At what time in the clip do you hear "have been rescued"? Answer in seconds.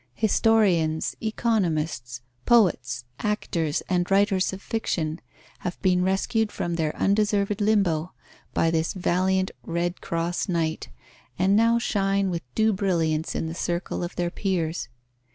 5.59-6.51